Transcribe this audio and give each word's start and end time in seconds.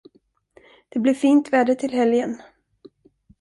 Det 0.89 0.99
blir 0.99 1.13
fint 1.13 1.53
väder 1.53 1.75
till 1.75 1.91
helgen. 1.93 2.41